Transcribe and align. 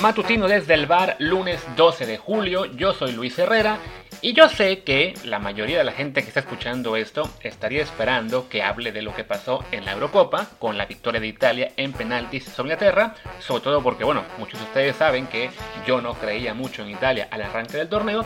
Matutino 0.00 0.48
desde 0.48 0.72
el 0.72 0.86
bar, 0.86 1.16
lunes 1.18 1.60
12 1.76 2.06
de 2.06 2.16
julio. 2.16 2.64
Yo 2.64 2.94
soy 2.94 3.12
Luis 3.12 3.38
Herrera 3.38 3.78
y 4.22 4.32
yo 4.32 4.48
sé 4.48 4.82
que 4.82 5.14
la 5.24 5.38
mayoría 5.38 5.78
de 5.78 5.84
la 5.84 5.92
gente 5.92 6.22
que 6.22 6.28
está 6.28 6.40
escuchando 6.40 6.96
esto 6.96 7.28
estaría 7.42 7.82
esperando 7.82 8.48
que 8.48 8.62
hable 8.62 8.92
de 8.92 9.02
lo 9.02 9.14
que 9.14 9.24
pasó 9.24 9.64
en 9.72 9.84
la 9.84 9.92
Eurocopa 9.92 10.48
con 10.58 10.76
la 10.76 10.86
victoria 10.86 11.20
de 11.20 11.26
Italia 11.26 11.72
en 11.76 11.92
penaltis 11.92 12.44
sobre 12.44 12.72
Inglaterra, 12.72 13.14
sobre 13.38 13.62
todo 13.62 13.82
porque, 13.82 14.04
bueno, 14.04 14.24
muchos 14.38 14.60
de 14.60 14.66
ustedes 14.66 14.96
saben 14.96 15.26
que 15.26 15.50
yo 15.86 16.00
no 16.00 16.14
creía 16.14 16.54
mucho 16.54 16.82
en 16.82 16.90
Italia 16.90 17.28
al 17.30 17.42
arranque 17.42 17.78
del 17.78 17.88
torneo 17.88 18.24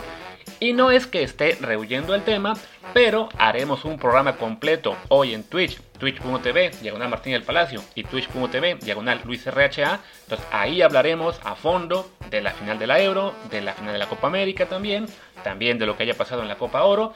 y 0.60 0.72
no 0.72 0.90
es 0.90 1.06
que 1.06 1.22
esté 1.22 1.56
rehuyendo 1.60 2.14
el 2.14 2.22
tema, 2.22 2.54
pero 2.92 3.28
haremos 3.38 3.84
un 3.84 3.98
programa 3.98 4.36
completo 4.36 4.96
hoy 5.08 5.34
en 5.34 5.44
Twitch, 5.44 5.80
twitch.tv, 5.98 6.70
diagonal 6.80 7.08
Martín 7.08 7.32
del 7.32 7.42
Palacio, 7.42 7.82
y 7.94 8.04
twitch.tv, 8.04 8.76
diagonal 8.76 9.20
Luis 9.24 9.46
RHA. 9.46 10.00
Entonces 10.22 10.46
ahí 10.52 10.82
hablaremos 10.82 11.40
a 11.44 11.54
fondo 11.54 12.10
de 12.30 12.40
la 12.40 12.52
final 12.52 12.78
de 12.78 12.86
la 12.86 13.00
Euro, 13.00 13.34
de 13.50 13.60
la 13.62 13.74
final 13.74 13.92
de 13.92 13.98
la 13.98 14.08
Copa 14.08 14.28
América 14.28 14.66
también, 14.66 15.06
también 15.44 15.78
de 15.78 15.86
lo 15.86 15.96
que 15.96 16.02
haya 16.02 16.14
pasado 16.14 16.42
en 16.42 16.48
la 16.48 16.56
Copa 16.56 16.82
Oro. 16.82 17.14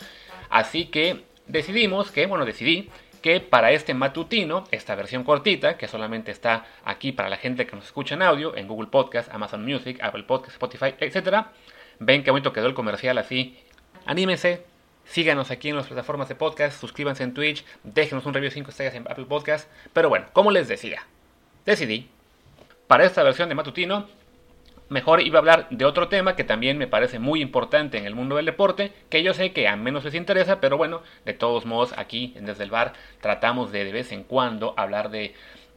Así 0.51 0.85
que 0.87 1.25
decidimos 1.49 2.13
que, 2.13 2.27
bueno, 2.27 2.45
decidí 2.45 2.89
que 3.21 3.41
para 3.41 3.73
este 3.73 3.95
matutino, 3.95 4.63
esta 4.71 4.95
versión 4.95 5.25
cortita, 5.25 5.77
que 5.77 5.89
solamente 5.89 6.31
está 6.31 6.67
aquí 6.85 7.11
para 7.11 7.29
la 7.29 7.37
gente 7.37 7.67
que 7.67 7.75
nos 7.75 7.87
escucha 7.87 8.15
en 8.15 8.23
audio, 8.23 8.57
en 8.57 8.69
Google 8.69 8.89
Podcast, 8.89 9.29
Amazon 9.35 9.65
Music, 9.65 9.99
Apple 10.01 10.23
Podcast, 10.23 10.53
Spotify, 10.53 10.95
etcétera, 11.01 11.51
Ven 12.01 12.23
qué 12.23 12.31
bonito 12.31 12.53
quedó 12.53 12.67
el 12.67 12.75
comercial 12.75 13.19
así. 13.19 13.59
Anímense, 14.07 14.65
síganos 15.05 15.51
aquí 15.51 15.71
en 15.71 15.77
las 15.77 15.89
plataformas 15.89 16.29
de 16.29 16.37
podcast, 16.37 16.81
suscríbanse 16.81 17.25
en 17.25 17.35
Twitch, 17.35 17.65
déjenos 17.83 18.25
un 18.25 18.35
review 18.35 18.53
5 18.53 18.71
estrellas 18.71 18.95
en 18.95 19.03
Apple 19.11 19.25
Podcast. 19.25 19.69
Pero 19.93 20.09
bueno, 20.09 20.27
como 20.33 20.53
les 20.53 20.69
decía, 20.69 21.03
decidí, 21.67 22.09
para 22.87 23.05
esta 23.05 23.25
versión 23.25 23.49
de 23.49 23.57
Matutino, 23.57 24.07
mejor 24.89 25.21
iba 25.21 25.39
a 25.39 25.41
hablar 25.41 25.67
de 25.71 25.85
otro 25.85 26.09
tema 26.09 26.37
que 26.37 26.45
también 26.45 26.79
me 26.79 26.87
parece 26.87 27.19
muy 27.19 27.41
importante 27.41 27.99
en 27.99 28.07
el 28.07 28.15
mundo 28.15 28.37
del 28.37 28.47
deporte, 28.47 28.93
que 29.09 29.23
yo 29.23 29.35
sé 29.35 29.53
que 29.53 29.69
a 29.69 29.77
menos 29.77 30.05
les 30.05 30.15
interesa, 30.15 30.61
pero 30.61 30.77
bueno, 30.77 31.03
de 31.25 31.35
todos 31.35 31.67
modos 31.67 31.95
aquí 31.97 32.35
Desde 32.41 32.65
el 32.65 32.71
Bar 32.71 32.93
tratamos 33.21 33.73
de 33.73 33.85
de 33.85 33.93
vez 33.93 34.13
en 34.13 34.25
cuando 34.25 34.75
hablar 34.77 35.11
de 35.11 35.35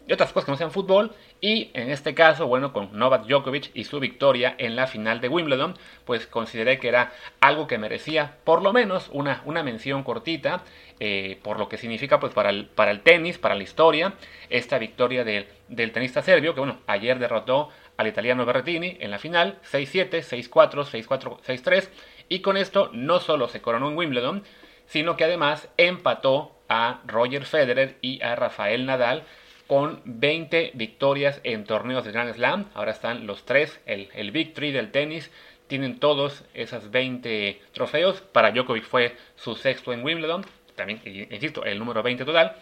otras 0.09 0.31
cosas 0.33 0.45
que 0.45 0.51
no 0.51 0.57
sean 0.57 0.71
fútbol. 0.71 1.11
Y 1.39 1.71
en 1.73 1.89
este 1.89 2.13
caso, 2.13 2.47
bueno, 2.47 2.71
con 2.73 2.97
Novak 2.97 3.25
Djokovic 3.25 3.71
y 3.73 3.85
su 3.85 3.99
victoria 3.99 4.55
en 4.57 4.75
la 4.75 4.87
final 4.87 5.21
de 5.21 5.29
Wimbledon, 5.29 5.75
pues 6.05 6.27
consideré 6.27 6.79
que 6.79 6.87
era 6.87 7.11
algo 7.39 7.67
que 7.67 7.77
merecía 7.77 8.37
por 8.43 8.61
lo 8.61 8.73
menos 8.73 9.09
una, 9.11 9.41
una 9.45 9.63
mención 9.63 10.03
cortita, 10.03 10.63
eh, 10.99 11.39
por 11.43 11.57
lo 11.57 11.67
que 11.67 11.77
significa 11.77 12.19
pues 12.19 12.33
para 12.33 12.51
el, 12.51 12.67
para 12.67 12.91
el 12.91 13.01
tenis, 13.01 13.39
para 13.39 13.55
la 13.55 13.63
historia, 13.63 14.13
esta 14.49 14.77
victoria 14.77 15.23
del, 15.23 15.47
del 15.67 15.91
tenista 15.91 16.21
serbio, 16.21 16.53
que 16.53 16.59
bueno, 16.59 16.77
ayer 16.85 17.17
derrotó 17.17 17.69
al 17.97 18.07
italiano 18.07 18.45
Berrettini 18.45 18.97
en 18.99 19.11
la 19.11 19.19
final, 19.19 19.59
6-7, 19.71 20.21
6-4, 20.49 20.85
6-4, 20.85 21.39
6-3, 21.41 21.89
y 22.29 22.39
con 22.39 22.57
esto 22.57 22.89
no 22.93 23.19
solo 23.19 23.47
se 23.47 23.61
coronó 23.61 23.89
en 23.89 23.97
Wimbledon, 23.97 24.43
sino 24.85 25.17
que 25.17 25.23
además 25.23 25.69
empató 25.77 26.55
a 26.67 27.01
Roger 27.05 27.45
Federer 27.45 27.97
y 28.01 28.21
a 28.21 28.35
Rafael 28.35 28.85
Nadal 28.85 29.23
con 29.67 30.01
20 30.05 30.71
victorias 30.73 31.39
en 31.43 31.63
torneos 31.65 32.03
de 32.03 32.11
Grand 32.11 32.33
Slam. 32.33 32.69
Ahora 32.73 32.91
están 32.91 33.25
los 33.25 33.45
tres, 33.45 33.79
el, 33.85 34.09
el 34.13 34.31
Big 34.31 34.53
Three 34.53 34.71
del 34.71 34.91
tenis. 34.91 35.31
Tienen 35.67 35.99
todos 35.99 36.43
esas 36.53 36.91
20 36.91 37.61
trofeos. 37.71 38.19
Para 38.19 38.51
Djokovic 38.51 38.83
fue 38.83 39.15
su 39.37 39.55
sexto 39.55 39.93
en 39.93 40.03
Wimbledon. 40.03 40.45
También, 40.75 41.01
insisto, 41.05 41.63
el 41.63 41.79
número 41.79 42.03
20 42.03 42.25
total. 42.25 42.57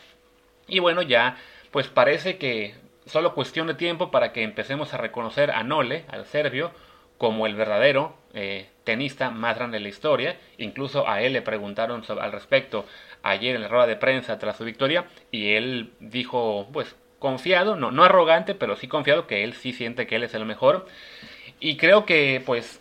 Y 0.68 0.78
bueno, 0.78 1.02
ya 1.02 1.38
pues 1.72 1.88
parece 1.88 2.38
que 2.38 2.76
solo 3.10 3.34
cuestión 3.34 3.68
de 3.68 3.74
tiempo 3.74 4.12
para 4.12 4.32
que 4.32 4.44
empecemos 4.44 4.94
a 4.94 4.98
reconocer 4.98 5.52
a 5.52 5.64
Nole, 5.64 6.06
al 6.08 6.26
serbio, 6.26 6.72
como 7.18 7.46
el 7.46 7.56
verdadero 7.56 8.16
eh, 8.34 8.70
tenista 8.86 9.30
más 9.30 9.58
grande 9.58 9.78
de 9.78 9.84
la 9.84 9.90
historia. 9.90 10.38
Incluso 10.58 11.08
a 11.08 11.22
él 11.22 11.34
le 11.34 11.42
preguntaron 11.42 12.04
al 12.08 12.32
respecto 12.32 12.86
ayer 13.24 13.56
en 13.56 13.64
la 13.64 13.68
rueda 13.68 13.88
de 13.88 13.98
prensa 13.98 14.40
tras 14.40 14.58
su 14.58 14.64
victoria 14.64 15.06
y 15.32 15.54
él 15.54 15.92
dijo, 16.00 16.68
pues 16.72 16.96
confiado, 17.20 17.76
no, 17.76 17.92
no 17.92 18.04
arrogante, 18.04 18.56
pero 18.56 18.78
sí 18.78 18.88
confiado 18.88 19.28
que 19.28 19.44
él 19.44 19.54
sí 19.54 19.74
siente 19.74 20.08
que 20.08 20.16
él 20.16 20.24
es 20.24 20.34
el 20.34 20.46
mejor. 20.46 20.88
Y 21.60 21.76
creo 21.76 22.06
que, 22.06 22.42
pues, 22.46 22.80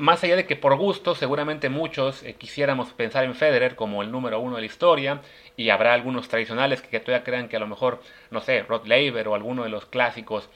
más 0.00 0.24
allá 0.24 0.34
de 0.34 0.46
que 0.46 0.56
por 0.56 0.76
gusto, 0.76 1.14
seguramente 1.14 1.68
muchos 1.68 2.22
eh, 2.22 2.34
quisiéramos 2.34 2.92
pensar 2.92 3.24
en 3.24 3.34
Federer 3.34 3.76
como 3.76 4.02
el 4.02 4.10
número 4.10 4.40
uno 4.40 4.56
de 4.56 4.62
la 4.62 4.66
historia, 4.66 5.20
y 5.56 5.68
habrá 5.68 5.92
algunos 5.92 6.28
tradicionales 6.28 6.80
que, 6.80 7.00
todavía 7.00 7.22
crean 7.22 7.48
que 7.48 7.56
a 7.56 7.60
lo 7.60 7.66
mejor, 7.66 8.00
no 8.30 8.40
sé, 8.40 8.62
Rod 8.62 8.86
Laver 8.86 9.28
o 9.28 9.34
alguno 9.34 9.62
de 9.62 9.68
los 9.68 9.84
clásicos 9.84 10.48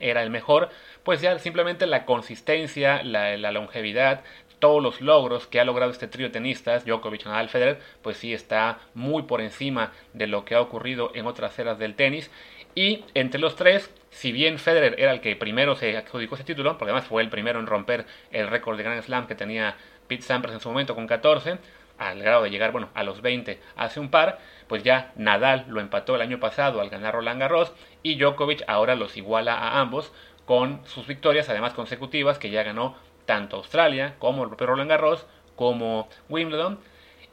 era 0.00 0.22
el 0.22 0.30
mejor, 0.30 0.68
pues 1.04 1.20
ya 1.20 1.38
simplemente 1.38 1.86
la 1.86 2.04
consistencia, 2.04 3.02
la, 3.04 3.52
longevidad, 3.52 4.24
todos 4.58 4.82
los 4.82 5.00
logros 5.00 5.46
que 5.46 5.60
ha 5.60 5.64
logrado 5.64 5.92
este 5.92 6.08
trío 6.08 6.26
de 6.26 6.32
tenistas, 6.32 6.84
Djokovic, 6.84 7.24
Nadal, 7.24 7.48
Federer, 7.48 7.78
pues 8.02 8.16
sí 8.16 8.34
está 8.34 8.80
muy 8.94 9.22
por 9.22 9.40
encima 9.40 9.92
de 10.12 10.26
lo 10.26 10.44
que 10.44 10.56
ha 10.56 10.60
ocurrido 10.60 11.12
en 11.14 11.26
otras 11.26 11.56
eras 11.58 11.78
del 11.78 11.94
tenis. 11.94 12.30
Y 12.76 13.04
entre 13.14 13.40
los 13.40 13.56
tres, 13.56 13.90
si 14.10 14.32
bien 14.32 14.58
Federer 14.58 14.96
era 14.98 15.10
el 15.10 15.22
que 15.22 15.34
primero 15.34 15.76
se 15.76 15.96
adjudicó 15.96 16.34
ese 16.34 16.44
título, 16.44 16.76
porque 16.76 16.90
además 16.90 17.08
fue 17.08 17.22
el 17.22 17.30
primero 17.30 17.58
en 17.58 17.66
romper 17.66 18.04
el 18.30 18.48
récord 18.48 18.76
de 18.76 18.82
Grand 18.82 19.02
Slam 19.02 19.26
que 19.26 19.34
tenía 19.34 19.76
Pete 20.06 20.22
Sampras 20.22 20.52
en 20.52 20.60
su 20.60 20.68
momento 20.68 20.94
con 20.94 21.06
14, 21.06 21.56
al 21.96 22.22
grado 22.22 22.42
de 22.42 22.50
llegar 22.50 22.72
bueno, 22.72 22.90
a 22.92 23.02
los 23.02 23.22
20 23.22 23.58
hace 23.76 23.98
un 23.98 24.10
par, 24.10 24.40
pues 24.68 24.82
ya 24.82 25.12
Nadal 25.16 25.64
lo 25.68 25.80
empató 25.80 26.16
el 26.16 26.20
año 26.20 26.38
pasado 26.38 26.82
al 26.82 26.90
ganar 26.90 27.14
Roland 27.14 27.40
Garros 27.40 27.72
y 28.02 28.18
Djokovic 28.18 28.62
ahora 28.66 28.94
los 28.94 29.16
iguala 29.16 29.54
a 29.54 29.80
ambos 29.80 30.12
con 30.44 30.82
sus 30.84 31.06
victorias 31.06 31.48
además 31.48 31.72
consecutivas 31.72 32.38
que 32.38 32.50
ya 32.50 32.62
ganó 32.62 32.94
tanto 33.24 33.56
Australia 33.56 34.16
como 34.18 34.42
el 34.42 34.50
propio 34.50 34.66
Roland 34.66 34.90
Garros 34.90 35.26
como 35.56 36.10
Wimbledon 36.28 36.78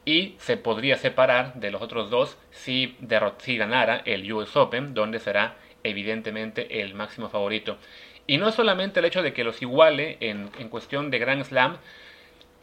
y 0.04 0.34
se 0.38 0.56
podría 0.56 0.96
separar 0.96 1.54
de 1.54 1.70
los 1.70 1.82
otros 1.82 2.10
dos 2.10 2.36
si, 2.50 2.96
si 3.38 3.56
ganara 3.56 4.02
el 4.04 4.30
US 4.32 4.56
Open, 4.56 4.94
donde 4.94 5.18
será 5.18 5.56
evidentemente 5.82 6.80
el 6.82 6.94
máximo 6.94 7.28
favorito. 7.28 7.78
Y 8.26 8.38
no 8.38 8.50
solamente 8.52 9.00
el 9.00 9.06
hecho 9.06 9.22
de 9.22 9.32
que 9.32 9.44
los 9.44 9.60
iguale 9.62 10.16
en, 10.20 10.50
en, 10.58 10.68
cuestión 10.68 11.10
de 11.10 11.18
Grand 11.18 11.44
Slam, 11.44 11.76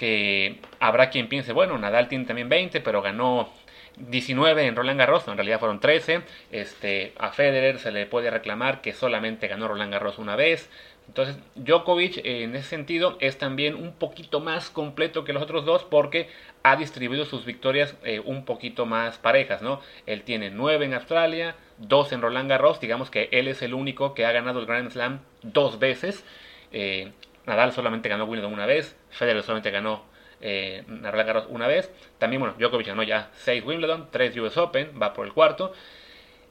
que 0.02 0.58
habrá 0.80 1.12
quien 1.12 1.30
piense, 1.30 1.54
bueno, 1.54 1.78
Nadal 1.78 2.08
tiene 2.08 2.26
también 2.26 2.50
20, 2.50 2.82
pero 2.82 3.04
ganó 3.04 3.54
19 3.98 4.66
en 4.66 4.76
Roland 4.76 4.98
Garros, 4.98 5.28
en 5.28 5.36
realidad 5.36 5.60
fueron 5.60 5.80
13. 5.80 6.24
Este, 6.52 7.14
a 7.20 7.32
Federer 7.32 7.78
se 7.78 7.92
le 7.92 8.08
puede 8.08 8.32
reclamar 8.32 8.82
que 8.82 8.94
solamente 8.94 9.48
ganó 9.48 9.68
Roland 9.68 9.94
Garros 9.94 10.18
una 10.18 10.36
vez. 10.36 10.72
Entonces, 11.08 11.38
Djokovic 11.54 12.20
en 12.26 12.56
ese 12.56 12.68
sentido 12.68 13.16
es 13.20 13.38
también 13.38 13.76
un 13.76 13.94
poquito 13.94 14.40
más 14.40 14.72
completo 14.72 15.24
que 15.24 15.34
los 15.34 15.44
otros 15.44 15.66
dos 15.66 15.84
porque 15.84 16.30
ha 16.64 16.76
distribuido 16.78 17.26
sus 17.26 17.46
victorias 17.46 17.96
eh, 18.04 18.20
un 18.26 18.44
poquito 18.44 18.88
más 18.88 19.20
parejas, 19.20 19.62
¿no? 19.62 19.82
Él 20.08 20.24
tiene 20.24 20.50
9 20.50 20.84
en 20.84 20.96
Australia, 20.96 21.56
2 21.78 22.14
en 22.14 22.22
Roland 22.24 22.50
Garros, 22.50 22.80
digamos 22.80 23.12
que 23.12 23.30
él 23.32 23.48
es 23.48 23.62
el 23.62 23.76
único 23.76 24.16
que 24.16 24.26
ha 24.26 24.32
ganado 24.32 24.62
el 24.62 24.66
Grand 24.66 24.90
Slam 24.90 25.20
dos 25.44 25.78
veces. 25.78 26.26
Eh, 26.72 27.12
Nadal 27.46 27.72
solamente 27.72 28.10
ganó 28.10 28.26
Wimbledon 28.26 28.54
una 28.54 28.66
vez, 28.66 28.96
Federer 29.10 29.44
solamente 29.44 29.72
ganó 29.72 30.04
eh, 30.42 30.84
Garros 30.88 31.46
una 31.50 31.68
vez. 31.68 31.92
También, 32.18 32.42
bueno, 32.42 32.56
Djokovic 32.58 32.88
ganó 32.88 33.04
ya 33.04 33.30
6 33.34 33.64
Wimbledon, 33.66 34.10
3 34.12 34.38
US 34.38 34.58
Open, 34.58 34.92
va 35.02 35.14
por 35.14 35.26
el 35.26 35.34
cuarto. 35.34 35.74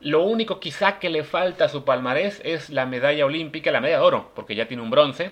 Lo 0.01 0.23
único 0.23 0.61
quizá 0.61 0.99
que 0.99 1.11
le 1.11 1.25
falta 1.25 1.67
a 1.67 1.69
su 1.69 1.85
palmarés 1.85 2.41
es 2.45 2.71
la 2.71 2.87
medalla 2.87 3.27
olímpica, 3.27 3.71
la 3.71 3.81
medalla 3.81 3.99
de 3.99 4.07
oro, 4.07 4.31
porque 4.35 4.55
ya 4.55 4.67
tiene 4.67 4.83
un 4.83 4.91
bronce. 4.91 5.31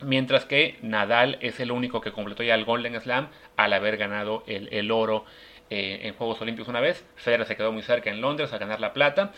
Mientras 0.00 0.44
que 0.44 0.78
Nadal 0.82 1.38
es 1.40 1.58
el 1.58 1.72
único 1.72 2.00
que 2.00 2.12
completó 2.12 2.44
ya 2.44 2.54
el 2.54 2.64
Golden 2.64 3.00
Slam 3.00 3.28
al 3.56 3.72
haber 3.72 3.96
ganado 3.96 4.44
el, 4.46 4.90
oro 4.92 5.24
eh, 5.70 6.00
en 6.02 6.14
Juegos 6.14 6.40
Olímpicos 6.40 6.68
una 6.68 6.80
vez. 6.80 7.04
Federer 7.16 7.46
se 7.46 7.56
quedó 7.56 7.72
muy 7.72 7.82
cerca 7.82 8.10
en 8.10 8.20
Londres 8.20 8.52
a 8.52 8.58
ganar 8.58 8.78
la 8.78 8.92
plata. 8.92 9.32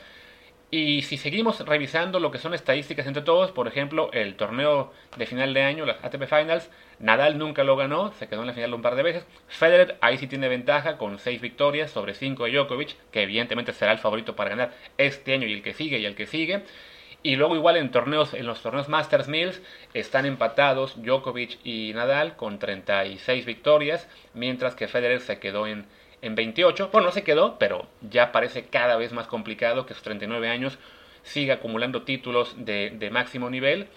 Y 0.73 1.03
si 1.03 1.17
seguimos 1.17 1.59
revisando 1.67 2.21
lo 2.21 2.31
que 2.31 2.39
son 2.39 2.55
estadísticas 2.55 3.05
entre 3.09 3.23
todos, 3.23 3.51
por 3.51 3.67
ejemplo, 3.67 4.09
el 4.13 4.37
torneo 4.37 4.93
de 5.17 5.27
final 5.27 5.53
de 5.53 5.63
año, 5.63 5.85
las 5.85 6.03
ATP 6.05 6.27
Finals, 6.27 6.71
Nadal 7.01 7.39
nunca 7.39 7.65
lo 7.65 7.75
ganó, 7.75 8.13
se 8.13 8.29
quedó 8.29 8.43
en 8.43 8.47
la 8.47 8.53
final 8.53 8.75
un 8.75 8.83
par 8.83 8.95
de 8.95 9.03
veces. 9.03 9.27
Federer 9.49 9.99
ahí 10.01 10.17
sí 10.17 10.29
tiene 10.29 10.49
ventaja 10.49 10.97
con 10.97 11.19
6 11.19 11.41
victorias 11.41 11.91
sobre 11.91 12.15
5 12.15 12.45
de 12.45 12.53
Djokovic, 12.53 12.95
que 13.11 13.23
evidentemente 13.23 13.73
será 13.73 13.91
el 13.91 13.99
favorito 13.99 14.37
para 14.37 14.51
ganar 14.51 14.73
este 14.97 15.35
año 15.35 15.49
y 15.49 15.55
el 15.55 15.63
que 15.63 15.75
sigue 15.75 15.99
y 15.99 16.07
el 16.07 16.15
que 16.15 16.27
sigue. 16.27 16.63
Y 17.23 17.37
luego 17.37 17.55
igual 17.55 17.77
en 17.77 17.91
torneos, 17.91 18.33
en 18.33 18.47
los 18.47 18.63
torneos 18.63 18.89
Masters 18.89 19.29
Mills 19.29 19.61
están 19.93 20.25
empatados 20.25 21.03
Djokovic 21.03 21.59
y 21.65 21.93
Nadal 21.95 22.37
con 22.37 22.59
36 22.59 23.45
victorias, 23.45 24.09
mientras 24.33 24.75
que 24.75 24.89
Federer 24.89 25.21
se 25.21 25.39
quedó 25.39 25.67
en 25.67 25.87
en 26.23 26.35
28. 26.35 26.91
Bueno, 26.93 27.09
no 27.09 27.13
se 27.13 27.25
quedó, 27.25 27.59
pero 27.59 27.87
ya 28.01 28.33
parece 28.33 28.67
cada 28.67 28.97
vez 28.97 29.13
más 29.13 29.27
complicado 29.27 29.87
que 29.87 29.95
sus 29.95 30.03
39 30.03 30.49
años 30.49 30.79
siga 31.23 31.55
acumulando 31.55 32.03
títulos 32.03 32.55
de, 32.65 33.09
máximo 33.13 33.51
nivel. 33.51 33.89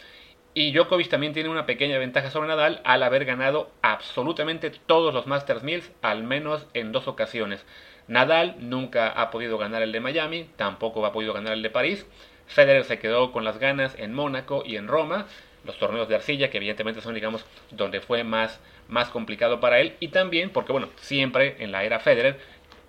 Y 0.56 0.72
Djokovic 0.72 1.10
también 1.10 1.34
tiene 1.34 1.50
una 1.50 1.66
pequeña 1.66 1.98
ventaja 1.98 2.30
sobre 2.30 2.48
Nadal 2.48 2.81
al 2.84 3.02
haber 3.02 3.25
ganado 3.25 3.72
absolutamente 3.81 4.70
todos 4.70 5.14
los 5.14 5.25
Masters 5.25 5.64
Mills, 5.64 5.92
al 6.02 6.24
menos 6.24 6.68
en 6.74 6.92
dos 6.92 7.08
ocasiones. 7.08 7.66
Nadal 8.08 8.58
nunca 8.60 9.10
ha 9.10 9.31
podido 9.31 9.58
ganar 9.58 9.81
el 9.81 9.92
de 9.92 10.00
Miami, 10.00 10.50
tampoco 10.56 11.06
ha 11.06 11.12
podido 11.12 11.34
ganar 11.34 11.54
el 11.54 11.64
de 11.64 11.72
París. 11.72 12.06
Federer 12.48 12.84
se 12.86 13.00
quedó 13.00 13.31
con 13.31 13.44
las 13.44 13.60
ganas 13.60 13.95
en 13.98 14.13
Mónaco 14.13 14.63
y 14.66 14.78
en 14.78 14.88
Roma. 14.88 15.28
los 15.66 15.80
torneos 15.80 16.10
de 16.10 16.16
arcilla, 16.16 16.50
que 16.50 16.57
evidentemente 16.57 17.00
son, 17.00 17.13
digamos, 17.13 17.45
donde 17.72 18.01
fue 18.01 18.25
más, 18.25 18.60
más 18.90 19.07
complicado 19.10 19.62
para 19.62 19.80
él, 19.80 19.95
y 20.01 20.10
también 20.10 20.50
porque, 20.50 20.74
bueno, 20.74 20.90
siempre 20.98 21.56
en 21.60 21.72
la 21.72 21.86
era 21.86 22.00
Federer, 22.01 22.38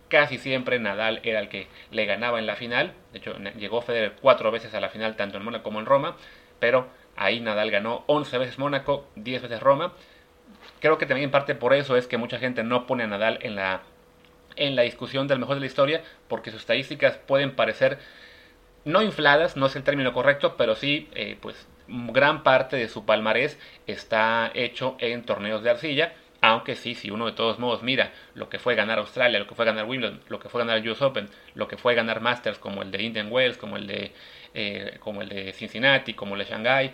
casi 0.09 0.39
siempre 0.39 0.79
Nadal 0.79 1.21
era 1.23 1.41
el 1.41 1.49
que 1.49 1.69
le 1.91 2.05
ganaba 2.05 2.39
en 2.39 2.47
la 2.47 2.57
final, 2.57 2.93
de 3.13 3.19
hecho 3.19 3.37
llegó 3.59 3.81
Federer 3.83 4.15
cuatro 4.21 4.51
veces 4.51 4.75
a 4.75 4.81
la 4.81 4.89
final, 4.89 5.17
tanto 5.17 5.39
en 5.39 5.45
Mónaco 5.45 5.65
como 5.65 5.81
en 5.81 5.87
Roma, 5.87 6.17
pero 6.59 6.89
ahí 7.17 7.41
Nadal 7.41 7.71
ganó 7.71 8.05
11 8.07 8.39
veces 8.39 8.59
Mónaco, 8.59 9.09
10 9.17 9.43
veces 9.43 9.61
Roma, 9.61 9.93
creo 10.81 10.99
que 10.99 11.07
también 11.07 11.27
en 11.27 11.31
parte 11.31 11.55
por 11.55 11.75
eso 11.75 11.97
es 11.97 12.07
que 12.07 12.17
mucha 12.17 12.39
gente 12.39 12.63
no 12.63 12.87
pone 12.87 13.05
a 13.05 13.07
Nadal 13.07 13.39
en 13.43 13.57
la, 13.57 13.83
en 14.57 14.77
la 14.77 14.83
discusión 14.83 15.27
del 15.27 15.39
mejor 15.39 15.57
de 15.57 15.61
la 15.61 15.67
historia, 15.67 16.03
porque 16.29 16.51
sus 16.51 16.61
estadísticas 16.61 17.19
pueden 17.19 17.57
parecer 17.57 17.99
no 18.85 19.03
infladas, 19.03 19.57
no 19.57 19.67
es 19.67 19.77
el 19.77 19.83
término 19.83 20.13
correcto, 20.13 20.57
pero 20.57 20.75
sí, 20.75 21.09
eh, 21.15 21.37
pues 21.41 21.67
gran 21.89 22.43
parte 22.43 22.77
de 22.77 22.89
su 22.89 23.05
palmarés 23.05 23.59
está 23.87 24.51
hecho 24.55 24.97
en 25.01 25.25
torneos 25.25 25.63
de 25.63 25.71
arcilla. 25.71 26.15
Aunque 26.41 26.77
sí, 26.77 26.95
si 26.95 27.11
uno 27.11 27.25
de 27.25 27.33
todos 27.33 27.59
modos 27.59 27.83
mira 27.83 28.13
lo 28.35 28.51
que 28.51 28.59
fue 28.59 28.75
ganar 28.75 28.99
Australia, 28.99 29.39
lo 29.39 29.47
que 29.47 29.55
fue 29.55 29.65
ganar 29.65 29.87
Wimbledon, 29.87 30.21
lo 30.29 30.41
que 30.41 30.51
fue 30.51 30.63
ganar 30.63 30.87
US 30.87 31.01
Open, 31.01 31.31
lo 31.55 31.69
que 31.69 31.79
fue 31.79 31.95
ganar 31.95 32.21
Masters 32.21 32.59
como 32.59 32.83
el 32.83 32.91
de 32.91 33.03
Indian 33.03 33.33
Wells, 33.33 33.57
como 33.57 33.79
el 33.79 33.87
de, 33.87 34.13
eh, 34.53 34.99
como 35.01 35.23
el 35.23 35.31
de 35.31 35.55
Cincinnati, 35.55 36.13
como 36.13 36.35
el 36.35 36.41
de 36.41 36.51
Shanghai, 36.51 36.93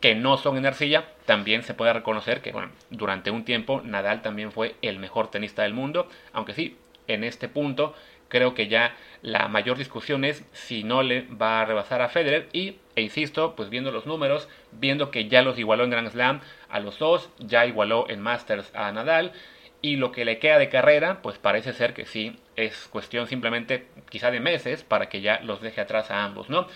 que 0.00 0.16
no 0.16 0.36
son 0.38 0.56
en 0.56 0.66
arcilla, 0.66 1.04
también 1.24 1.62
se 1.62 1.74
puede 1.74 1.92
reconocer 1.92 2.42
que 2.42 2.50
bueno, 2.50 2.72
durante 2.90 3.30
un 3.30 3.44
tiempo 3.44 3.80
Nadal 3.84 4.22
también 4.22 4.50
fue 4.50 4.74
el 4.82 4.98
mejor 4.98 5.30
tenista 5.30 5.62
del 5.62 5.72
mundo, 5.72 6.08
aunque 6.32 6.52
sí, 6.52 6.76
en 7.06 7.22
este 7.22 7.48
punto 7.48 7.94
creo 8.28 8.54
que 8.54 8.68
ya 8.68 8.94
la 9.22 9.48
mayor 9.48 9.78
discusión 9.78 10.24
es 10.24 10.44
si 10.52 10.84
no 10.84 11.02
le 11.02 11.22
va 11.22 11.60
a 11.60 11.64
rebasar 11.64 12.02
a 12.02 12.08
Federer 12.08 12.48
y, 12.52 12.76
e 12.94 13.02
insisto, 13.02 13.56
pues 13.56 13.70
viendo 13.70 13.90
los 13.90 14.06
números, 14.06 14.48
viendo 14.72 15.10
que 15.10 15.28
ya 15.28 15.42
los 15.42 15.58
igualó 15.58 15.84
en 15.84 15.90
Grand 15.90 16.10
Slam 16.10 16.40
a 16.68 16.80
los 16.80 16.98
dos, 16.98 17.30
ya 17.38 17.66
igualó 17.66 18.06
en 18.08 18.20
Masters 18.20 18.70
a 18.74 18.92
Nadal 18.92 19.32
y 19.80 19.96
lo 19.96 20.12
que 20.12 20.24
le 20.24 20.38
queda 20.38 20.58
de 20.58 20.68
carrera, 20.68 21.20
pues 21.22 21.38
parece 21.38 21.72
ser 21.72 21.94
que 21.94 22.06
sí, 22.06 22.38
es 22.56 22.88
cuestión 22.88 23.26
simplemente 23.26 23.86
quizá 24.08 24.30
de 24.30 24.40
meses 24.40 24.82
para 24.82 25.08
que 25.08 25.20
ya 25.20 25.40
los 25.40 25.60
deje 25.60 25.80
atrás 25.80 26.10
a 26.10 26.24
ambos, 26.24 26.48
¿no? 26.48 26.68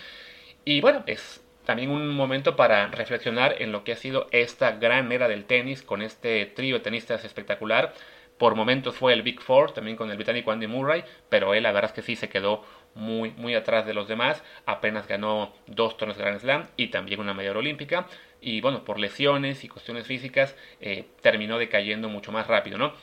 Y 0.63 0.81
bueno, 0.81 1.03
es 1.07 1.43
también 1.65 1.91
un 1.91 2.09
momento 2.09 2.55
para 2.55 2.87
reflexionar 2.87 3.61
en 3.61 3.71
lo 3.71 3.83
que 3.83 3.91
ha 3.91 3.95
sido 3.95 4.27
esta 4.31 4.71
gran 4.71 5.11
era 5.11 5.27
del 5.27 5.45
tenis 5.45 5.83
con 5.83 6.01
este 6.01 6.45
trío 6.47 6.75
de 6.75 6.81
tenistas 6.81 7.25
espectacular 7.25 7.93
por 8.39 8.55
momentos 8.55 8.95
fue 8.95 9.13
el 9.13 9.21
Big 9.21 9.41
Four, 9.41 9.73
también 9.73 9.97
con 9.97 10.09
el 10.09 10.15
británico 10.15 10.51
Andy 10.51 10.65
Murray, 10.65 11.03
pero 11.27 11.53
él 11.53 11.63
la 11.63 11.71
verdad 11.71 11.91
es 11.91 11.95
que 11.95 12.01
sí 12.01 12.15
se 12.15 12.29
quedó 12.29 12.63
muy, 12.95 13.31
muy 13.31 13.53
atrás 13.53 13.85
de 13.85 13.93
los 13.93 14.07
demás. 14.07 14.43
Apenas 14.65 15.07
ganó 15.07 15.53
dos 15.67 15.97
torneos 15.97 16.17
Grand 16.17 16.39
Slam 16.39 16.67
y 16.77 16.87
también 16.87 17.19
una 17.19 17.33
mayor 17.33 17.57
olímpica. 17.57 18.07
Y 18.41 18.61
bueno, 18.61 18.85
por 18.85 18.97
lesiones 18.97 19.63
y 19.65 19.67
cuestiones 19.67 20.07
físicas 20.07 20.55
eh, 20.79 21.05
terminó 21.21 21.59
decayendo 21.59 22.07
mucho 22.07 22.31
más 22.31 22.47
rápido, 22.47 22.77
¿no? 22.77 22.93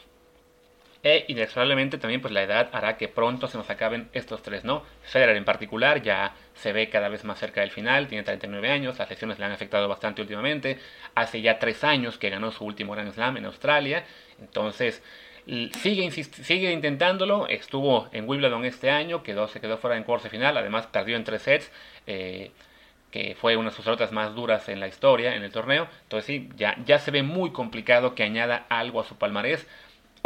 E 1.09 1.25
inexorablemente 1.29 1.99
también 1.99 2.21
pues 2.21 2.35
la 2.35 2.43
edad 2.43 2.69
hará 2.73 2.97
que 2.97 3.07
pronto 3.07 3.47
se 3.47 3.57
nos 3.57 3.71
acaben 3.71 4.09
estos 4.13 4.43
tres, 4.43 4.65
¿no? 4.65 4.83
Federer 5.03 5.37
en 5.37 5.45
particular 5.45 6.03
ya 6.03 6.35
se 6.55 6.73
ve 6.73 6.89
cada 6.89 7.09
vez 7.09 7.23
más 7.23 7.39
cerca 7.39 7.61
del 7.61 7.71
final, 7.71 8.09
tiene 8.09 8.25
39 8.25 8.69
años, 8.73 8.99
las 8.99 9.09
lesiones 9.09 9.39
le 9.39 9.45
han 9.45 9.53
afectado 9.53 9.87
bastante 9.87 10.21
últimamente, 10.21 10.81
hace 11.15 11.43
ya 11.43 11.61
tres 11.61 11.85
años 11.85 12.19
que 12.19 12.29
ganó 12.29 12.51
su 12.51 12.65
último 12.65 12.95
Grand 12.95 13.13
Slam 13.13 13.37
en 13.37 13.45
Australia, 13.45 14.05
entonces 14.41 15.01
Sigue, 15.81 16.11
sigue 16.11 16.73
intentándolo, 16.73 17.47
estuvo 17.47 18.09
en 18.11 18.29
Wimbledon 18.29 18.65
este 18.65 18.91
año, 18.91 19.23
quedó, 19.23 19.47
se 19.47 19.61
quedó 19.61 19.79
fuera 19.79 19.97
en 19.97 20.03
cuarto 20.03 20.29
final, 20.29 20.57
además 20.57 20.89
perdió 20.89 21.15
en 21.17 21.23
tres 21.23 21.43
sets, 21.43 21.71
eh, 22.09 22.51
que 23.13 23.37
fue 23.37 23.57
una 23.57 23.71
de 23.71 23.77
sus 23.77 23.85
derrotas 23.85 24.11
más 24.11 24.35
duras 24.35 24.69
en 24.69 24.81
la 24.81 24.89
historia, 24.89 25.37
en 25.37 25.45
el 25.45 25.53
torneo. 25.53 25.87
Entonces 26.03 26.27
sí, 26.27 26.49
ya, 26.57 26.77
ya 26.85 26.99
se 26.99 27.13
ve 27.13 27.23
muy 27.23 27.53
complicado 27.53 28.17
que 28.17 28.25
añada 28.25 28.67
algo 28.69 29.01
a 29.01 29.05
su 29.05 29.19
palmarés. 29.19 29.69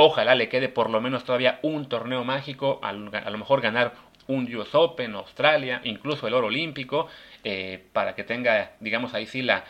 Ojalá 0.03 0.35
le 0.35 0.49
quede 0.49 0.71
por 0.71 0.89
lo 0.89 1.03
menos 1.03 1.25
todavía 1.25 1.59
un 1.61 1.87
torneo 1.87 2.25
mágico, 2.25 2.81
a, 2.83 2.91
lo 2.91 3.37
mejor 3.37 3.61
ganar 3.61 3.93
un 4.29 4.47
US 4.57 4.75
Open, 4.75 5.15
Australia, 5.15 5.83
incluso 5.85 6.27
el 6.27 6.33
oro 6.33 6.47
olímpico, 6.47 7.07
eh, 7.45 7.85
para 7.93 8.15
que 8.15 8.25
tenga, 8.25 8.71
digamos, 8.81 9.13
ahí 9.13 9.27
sí 9.27 9.43
la, 9.43 9.63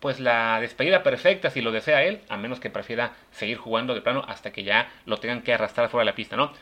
pues 0.00 0.20
la 0.20 0.58
despedida 0.58 1.02
perfecta 1.02 1.50
si 1.50 1.60
lo 1.60 1.70
desea 1.70 2.02
él, 2.02 2.22
a 2.30 2.38
menos 2.38 2.60
que 2.60 2.70
prefiera 2.70 3.12
seguir 3.30 3.58
jugando 3.58 3.94
de 3.94 4.00
plano 4.00 4.24
hasta 4.26 4.52
que 4.52 4.64
ya 4.64 4.90
lo 5.04 5.18
tengan 5.18 5.42
que 5.42 5.52
arrastrar 5.52 5.90
fuera 5.90 6.06
de 6.06 6.12
la 6.12 6.16
pista, 6.16 6.34
¿no? 6.34 6.54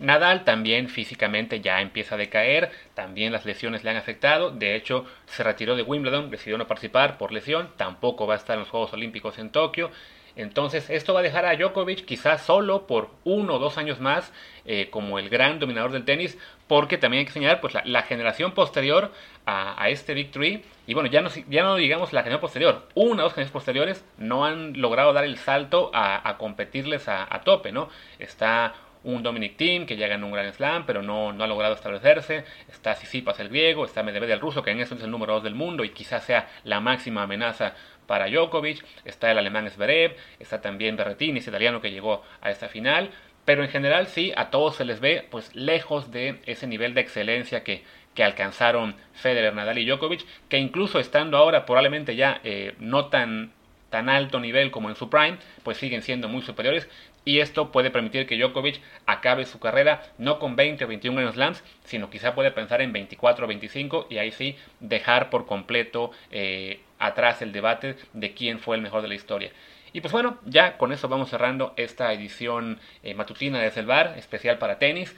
Nadal 0.00 0.42
también 0.42 0.88
físicamente 0.88 1.60
ya 1.60 1.80
empieza 1.80 2.16
a 2.16 2.18
decaer, 2.18 2.72
también 2.94 3.30
las 3.30 3.44
lesiones 3.44 3.84
le 3.84 3.90
han 3.90 3.98
afectado, 3.98 4.50
de 4.50 4.74
hecho 4.74 5.06
se 5.26 5.44
retiró 5.44 5.76
de 5.76 5.84
Wimbledon, 5.84 6.28
decidió 6.28 6.58
no 6.58 6.66
participar 6.66 7.18
por 7.18 7.30
lesión, 7.30 7.70
tampoco 7.76 8.26
va 8.26 8.34
a 8.34 8.38
estar 8.38 8.54
en 8.54 8.60
los 8.60 8.68
Juegos 8.68 8.92
Olímpicos 8.94 9.38
en 9.38 9.50
Tokio, 9.50 9.92
entonces 10.36 10.88
esto 10.90 11.14
va 11.14 11.20
a 11.20 11.22
dejar 11.22 11.44
a 11.44 11.56
Djokovic 11.56 12.04
quizás 12.04 12.42
solo 12.42 12.86
por 12.86 13.10
uno 13.24 13.54
o 13.54 13.58
dos 13.58 13.78
años 13.78 14.00
más 14.00 14.32
eh, 14.64 14.88
como 14.90 15.18
el 15.18 15.28
gran 15.28 15.58
dominador 15.58 15.92
del 15.92 16.04
tenis, 16.04 16.38
porque 16.68 16.96
también 16.96 17.20
hay 17.20 17.26
que 17.26 17.32
señalar 17.32 17.60
pues, 17.60 17.74
la, 17.84 18.02
generación 18.02 18.52
posterior 18.52 19.12
a, 19.44 19.88
este 19.88 20.14
Victory, 20.14 20.64
y 20.86 20.94
bueno, 20.94 21.10
ya 21.10 21.20
no, 21.20 21.28
ya 21.48 21.64
no 21.64 21.74
digamos 21.74 22.12
la 22.12 22.22
generación 22.22 22.40
posterior, 22.40 22.88
una 22.94 23.22
o 23.22 23.24
dos 23.24 23.34
generaciones 23.34 23.50
posteriores 23.50 24.04
no 24.18 24.44
han 24.44 24.80
logrado 24.80 25.12
dar 25.12 25.24
el 25.24 25.36
salto 25.36 25.90
a, 25.92 26.36
competirles 26.38 27.08
a, 27.08 27.40
tope, 27.44 27.72
¿no? 27.72 27.88
Está 28.18 28.74
un 29.04 29.22
Dominic 29.22 29.56
Thiem 29.56 29.86
que 29.86 29.96
ya 29.96 30.08
ganó 30.08 30.26
un 30.26 30.32
Grand 30.32 30.52
Slam, 30.52 30.86
pero 30.86 31.02
no, 31.02 31.32
no 31.32 31.44
ha 31.44 31.46
logrado 31.46 31.74
establecerse. 31.74 32.44
Está 32.70 32.94
Sisipas 32.94 33.40
el 33.40 33.48
griego, 33.48 33.84
está 33.84 34.02
Medvedev 34.02 34.30
el 34.30 34.40
ruso, 34.40 34.62
que 34.62 34.70
en 34.70 34.80
eso 34.80 34.94
es 34.94 35.02
el 35.02 35.10
número 35.10 35.34
2 35.34 35.44
del 35.44 35.54
mundo 35.54 35.84
y 35.84 35.90
quizás 35.90 36.24
sea 36.24 36.48
la 36.64 36.80
máxima 36.80 37.22
amenaza 37.22 37.74
para 38.06 38.28
Djokovic, 38.28 38.84
está 39.04 39.30
el 39.30 39.38
alemán 39.38 39.70
Zverev, 39.70 40.16
está 40.38 40.60
también 40.60 40.96
Berrettini, 40.96 41.38
ese 41.38 41.50
italiano 41.50 41.80
que 41.80 41.90
llegó 41.90 42.22
a 42.40 42.50
esta 42.50 42.68
final, 42.68 43.10
pero 43.44 43.62
en 43.62 43.70
general 43.70 44.06
sí, 44.06 44.32
a 44.36 44.50
todos 44.50 44.76
se 44.76 44.84
les 44.84 45.00
ve 45.00 45.26
pues 45.30 45.54
lejos 45.54 46.10
de 46.10 46.40
ese 46.46 46.66
nivel 46.66 46.94
de 46.94 47.00
excelencia 47.00 47.64
que, 47.64 47.84
que 48.14 48.24
alcanzaron 48.24 48.96
Federer, 49.14 49.54
Nadal 49.54 49.78
y 49.78 49.86
Djokovic, 49.86 50.24
que 50.48 50.58
incluso 50.58 51.00
estando 51.00 51.36
ahora 51.36 51.64
probablemente 51.64 52.14
ya 52.14 52.40
eh, 52.44 52.74
no 52.78 53.06
tan, 53.06 53.52
tan 53.92 54.08
alto 54.08 54.40
nivel 54.40 54.72
como 54.72 54.88
en 54.88 54.96
su 54.96 55.08
prime, 55.08 55.38
pues 55.62 55.76
siguen 55.76 56.02
siendo 56.02 56.28
muy 56.28 56.42
superiores. 56.42 56.88
Y 57.24 57.38
esto 57.38 57.70
puede 57.70 57.92
permitir 57.92 58.26
que 58.26 58.36
Djokovic 58.36 58.80
acabe 59.06 59.46
su 59.46 59.60
carrera 59.60 60.02
no 60.18 60.40
con 60.40 60.56
20 60.56 60.84
o 60.84 60.88
21 60.88 61.16
Grand 61.20 61.34
Slams, 61.34 61.62
sino 61.84 62.10
quizá 62.10 62.34
puede 62.34 62.50
pensar 62.50 62.82
en 62.82 62.92
24 62.92 63.44
o 63.44 63.48
25 63.48 64.08
y 64.10 64.18
ahí 64.18 64.32
sí 64.32 64.56
dejar 64.80 65.30
por 65.30 65.46
completo 65.46 66.10
eh, 66.32 66.80
atrás 66.98 67.40
el 67.42 67.52
debate 67.52 67.94
de 68.12 68.34
quién 68.34 68.58
fue 68.58 68.74
el 68.74 68.82
mejor 68.82 69.02
de 69.02 69.08
la 69.08 69.14
historia. 69.14 69.52
Y 69.92 70.00
pues 70.00 70.10
bueno, 70.10 70.38
ya 70.46 70.78
con 70.78 70.90
eso 70.90 71.08
vamos 71.08 71.28
cerrando 71.30 71.74
esta 71.76 72.12
edición 72.12 72.80
eh, 73.02 73.14
matutina 73.14 73.60
de 73.60 73.70
Selvar, 73.70 74.14
especial 74.16 74.58
para 74.58 74.78
tenis. 74.78 75.14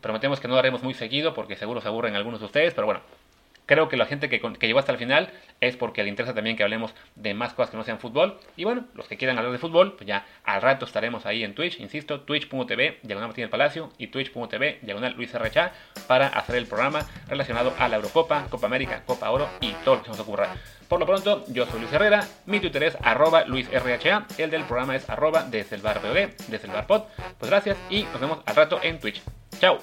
Prometemos 0.00 0.40
que 0.40 0.48
no 0.48 0.54
lo 0.54 0.60
haremos 0.60 0.82
muy 0.82 0.94
seguido 0.94 1.34
porque 1.34 1.56
seguro 1.56 1.82
se 1.82 1.88
aburren 1.88 2.16
algunos 2.16 2.40
de 2.40 2.46
ustedes, 2.46 2.72
pero 2.72 2.86
bueno, 2.86 3.02
Creo 3.68 3.90
que 3.90 3.98
la 3.98 4.06
gente 4.06 4.30
que, 4.30 4.40
llegó 4.66 4.78
hasta 4.78 4.92
el 4.92 4.98
final 4.98 5.30
es 5.60 5.76
porque 5.76 6.02
le 6.02 6.08
interesa 6.08 6.32
también 6.32 6.56
que 6.56 6.62
hablemos 6.62 6.94
de 7.16 7.34
más 7.34 7.52
cosas 7.52 7.70
que 7.70 7.76
no 7.76 7.84
sean 7.84 7.98
fútbol. 7.98 8.40
Y 8.56 8.64
bueno, 8.64 8.86
los 8.94 9.06
que 9.08 9.18
quieran 9.18 9.36
hablar 9.36 9.52
de 9.52 9.58
fútbol, 9.58 9.92
pues 9.92 10.08
ya 10.08 10.24
al 10.42 10.62
rato 10.62 10.86
estaremos 10.86 11.26
ahí 11.26 11.44
en 11.44 11.54
Twitch, 11.54 11.78
insisto, 11.78 12.22
twitch.tv, 12.22 13.00
diagonal 13.02 13.28
Martín 13.28 13.42
del 13.42 13.50
Palacio 13.50 13.92
y 13.98 14.06
twitch.tv, 14.06 14.78
diagonal 14.80 15.12
Luis 15.12 15.34
RHA, 15.34 15.72
para 16.06 16.28
hacer 16.28 16.56
el 16.56 16.66
programa 16.66 17.06
relacionado 17.28 17.74
a 17.78 17.88
la 17.88 17.96
Eurocopa, 17.96 18.46
Copa 18.48 18.66
América, 18.66 19.02
Copa 19.04 19.30
Oro 19.30 19.50
y 19.60 19.72
todo 19.84 19.96
lo 19.96 20.00
que 20.00 20.06
se 20.06 20.12
nos 20.12 20.20
ocurra. 20.20 20.56
Por 20.88 20.98
lo 20.98 21.04
pronto, 21.04 21.44
yo 21.48 21.66
soy 21.66 21.80
Luis 21.80 21.92
Herrera, 21.92 22.26
mi 22.46 22.60
Twitter 22.60 22.84
es 22.84 22.96
arroba 23.02 23.44
LuisRHA, 23.44 24.28
el 24.38 24.50
del 24.50 24.64
programa 24.64 24.96
es 24.96 25.10
arroba 25.10 25.42
desde 25.42 25.76
el 25.76 25.82
bar 25.82 26.00
desde 26.00 26.66
el 26.66 26.72
bar. 26.72 26.86
Pues 26.86 27.02
gracias 27.42 27.76
y 27.90 28.04
nos 28.04 28.20
vemos 28.20 28.38
al 28.46 28.56
rato 28.56 28.80
en 28.82 28.98
Twitch. 28.98 29.20
Chao. 29.60 29.78